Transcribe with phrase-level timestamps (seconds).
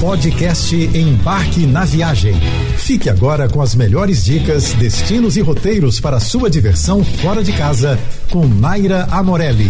[0.00, 2.32] Podcast Embarque na Viagem.
[2.78, 7.98] Fique agora com as melhores dicas, destinos e roteiros para sua diversão fora de casa
[8.30, 9.68] com Naira Amorelli.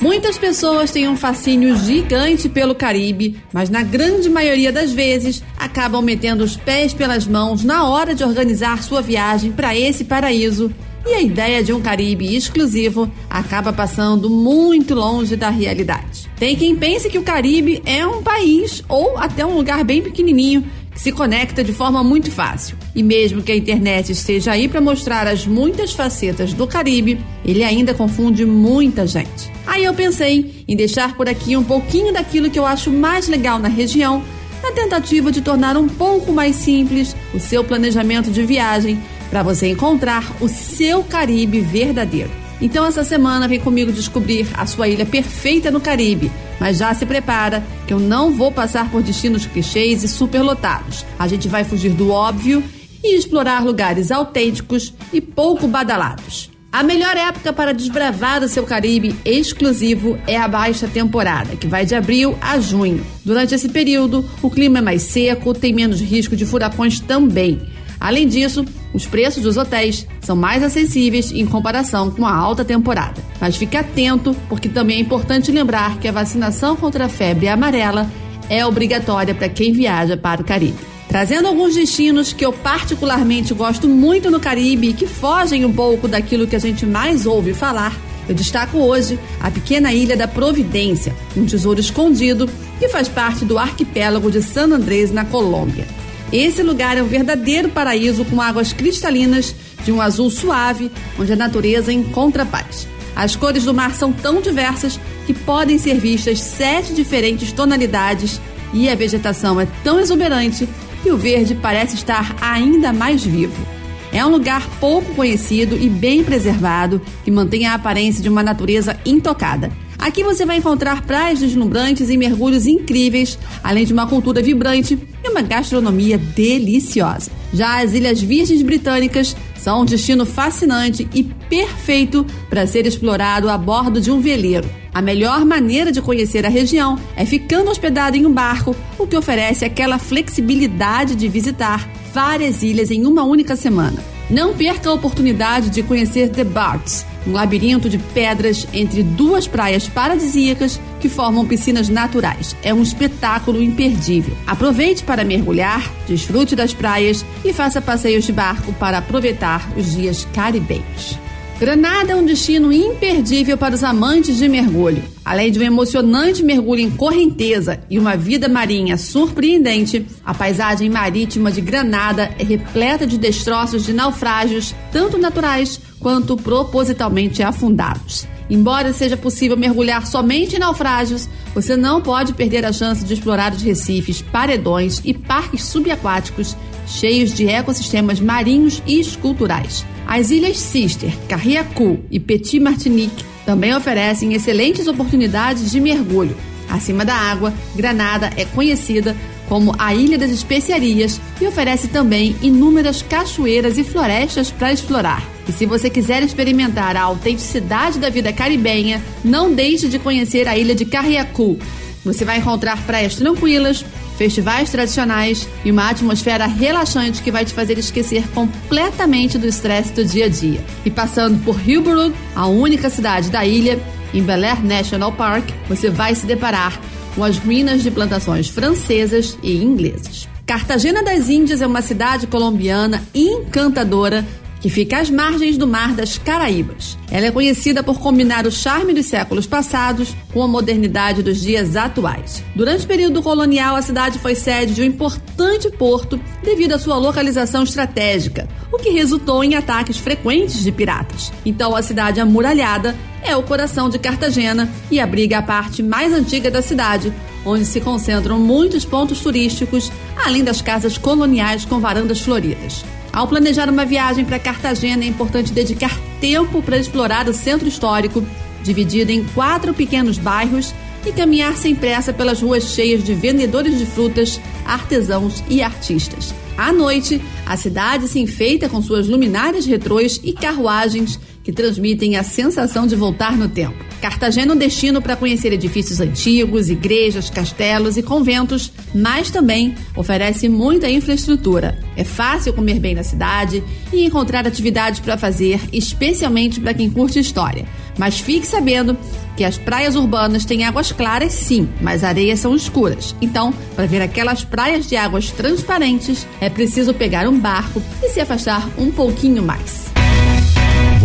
[0.00, 6.00] Muitas pessoas têm um fascínio gigante pelo Caribe, mas na grande maioria das vezes acabam
[6.00, 10.72] metendo os pés pelas mãos na hora de organizar sua viagem para esse paraíso
[11.06, 16.30] e a ideia de um Caribe exclusivo acaba passando muito longe da realidade.
[16.38, 20.64] Tem quem pense que o Caribe é um país ou até um lugar bem pequenininho
[20.90, 22.76] que se conecta de forma muito fácil.
[22.94, 27.64] E mesmo que a internet esteja aí para mostrar as muitas facetas do Caribe, ele
[27.64, 29.50] ainda confunde muita gente.
[29.66, 33.58] Aí eu pensei em deixar por aqui um pouquinho daquilo que eu acho mais legal
[33.58, 34.22] na região,
[34.62, 38.98] na tentativa de tornar um pouco mais simples o seu planejamento de viagem
[39.34, 42.30] para você encontrar o seu Caribe verdadeiro.
[42.60, 46.30] Então essa semana vem comigo descobrir a sua ilha perfeita no Caribe,
[46.60, 51.04] mas já se prepara que eu não vou passar por destinos clichês e superlotados.
[51.18, 52.62] A gente vai fugir do óbvio
[53.02, 56.48] e explorar lugares autênticos e pouco badalados.
[56.70, 61.84] A melhor época para desbravar o seu Caribe exclusivo é a baixa temporada, que vai
[61.84, 63.04] de abril a junho.
[63.24, 67.60] Durante esse período, o clima é mais seco, tem menos risco de furacões também.
[67.98, 68.64] Além disso,
[68.94, 73.20] os preços dos hotéis são mais acessíveis em comparação com a alta temporada.
[73.40, 78.08] Mas fique atento, porque também é importante lembrar que a vacinação contra a febre amarela
[78.48, 80.78] é obrigatória para quem viaja para o Caribe.
[81.08, 86.06] Trazendo alguns destinos que eu particularmente gosto muito no Caribe e que fogem um pouco
[86.06, 87.96] daquilo que a gente mais ouve falar,
[88.28, 92.48] eu destaco hoje a pequena ilha da Providência, um tesouro escondido
[92.78, 95.86] que faz parte do arquipélago de San Andrés, na Colômbia.
[96.32, 101.36] Esse lugar é um verdadeiro paraíso com águas cristalinas de um azul suave, onde a
[101.36, 102.88] natureza encontra paz.
[103.14, 108.40] As cores do mar são tão diversas que podem ser vistas sete diferentes tonalidades
[108.72, 110.68] e a vegetação é tão exuberante
[111.02, 113.64] que o verde parece estar ainda mais vivo.
[114.12, 118.98] É um lugar pouco conhecido e bem preservado que mantém a aparência de uma natureza
[119.04, 119.70] intocada.
[120.04, 125.28] Aqui você vai encontrar praias deslumbrantes e mergulhos incríveis, além de uma cultura vibrante e
[125.30, 127.30] uma gastronomia deliciosa.
[127.54, 133.56] Já as Ilhas Virgens Britânicas são um destino fascinante e perfeito para ser explorado a
[133.56, 134.68] bordo de um veleiro.
[134.92, 139.16] A melhor maneira de conhecer a região é ficando hospedado em um barco, o que
[139.16, 144.13] oferece aquela flexibilidade de visitar várias ilhas em uma única semana.
[144.30, 149.86] Não perca a oportunidade de conhecer The Barts, um labirinto de pedras entre duas praias
[149.86, 152.56] paradisíacas que formam piscinas naturais.
[152.62, 154.36] É um espetáculo imperdível.
[154.46, 160.26] Aproveite para mergulhar, desfrute das praias e faça passeios de barco para aproveitar os dias
[160.32, 161.18] caribenhos.
[161.64, 165.02] Granada é um destino imperdível para os amantes de mergulho.
[165.24, 171.50] Além de um emocionante mergulho em correnteza e uma vida marinha surpreendente, a paisagem marítima
[171.50, 178.26] de Granada é repleta de destroços de naufrágios, tanto naturais quanto propositalmente afundados.
[178.50, 183.54] Embora seja possível mergulhar somente em naufrágios, você não pode perder a chance de explorar
[183.54, 186.54] os recifes, paredões e parques subaquáticos
[186.86, 189.86] cheios de ecossistemas marinhos e esculturais.
[190.06, 196.36] As ilhas Sister, Carriacou e Petit Martinique também oferecem excelentes oportunidades de mergulho.
[196.68, 199.16] Acima da água, Granada é conhecida
[199.48, 205.22] como a Ilha das Especiarias e oferece também inúmeras cachoeiras e florestas para explorar.
[205.48, 210.56] E se você quiser experimentar a autenticidade da vida caribenha, não deixe de conhecer a
[210.56, 211.58] ilha de Carriacou.
[212.04, 213.84] Você vai encontrar praias tranquilas,
[214.16, 220.04] festivais tradicionais e uma atmosfera relaxante que vai te fazer esquecer completamente do estresse do
[220.04, 220.64] dia a dia.
[220.84, 223.78] E passando por Hillbrook, a única cidade da ilha,
[224.12, 226.80] em Bel Air National Park, você vai se deparar
[227.14, 230.28] com as ruínas de plantações francesas e inglesas.
[230.46, 234.24] Cartagena das Índias é uma cidade colombiana encantadora
[234.64, 236.96] que fica às margens do Mar das Caraíbas.
[237.10, 241.76] Ela é conhecida por combinar o charme dos séculos passados com a modernidade dos dias
[241.76, 242.42] atuais.
[242.56, 246.96] Durante o período colonial, a cidade foi sede de um importante porto devido à sua
[246.96, 251.30] localização estratégica, o que resultou em ataques frequentes de piratas.
[251.44, 256.50] Então, a cidade amuralhada é o coração de Cartagena e abriga a parte mais antiga
[256.50, 257.12] da cidade,
[257.44, 259.92] onde se concentram muitos pontos turísticos,
[260.24, 262.82] além das casas coloniais com varandas floridas.
[263.14, 268.26] Ao planejar uma viagem para Cartagena, é importante dedicar tempo para explorar o centro histórico,
[268.64, 270.74] dividido em quatro pequenos bairros,
[271.06, 276.34] e caminhar sem pressa pelas ruas cheias de vendedores de frutas, artesãos e artistas.
[276.56, 282.24] À noite, a cidade se enfeita com suas luminárias retrôs e carruagens que transmitem a
[282.24, 283.76] sensação de voltar no tempo.
[284.04, 290.46] Cartagena é um destino para conhecer edifícios antigos, igrejas, castelos e conventos, mas também oferece
[290.46, 291.78] muita infraestrutura.
[291.96, 297.18] É fácil comer bem na cidade e encontrar atividades para fazer, especialmente para quem curte
[297.18, 297.64] história.
[297.96, 298.94] Mas fique sabendo
[299.38, 303.16] que as praias urbanas têm águas claras, sim, mas areias são escuras.
[303.22, 308.20] Então, para ver aquelas praias de águas transparentes, é preciso pegar um barco e se
[308.20, 309.93] afastar um pouquinho mais.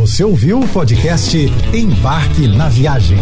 [0.10, 1.38] Você ouviu o podcast
[1.72, 3.20] Embarque na Viagem.